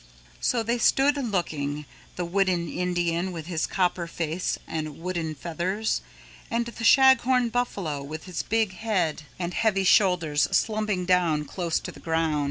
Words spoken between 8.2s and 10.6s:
his big head and heavy shoulders